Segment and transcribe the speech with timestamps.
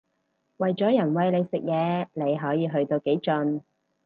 [0.57, 3.61] 為咗人餵你食嘢你可以去到幾盡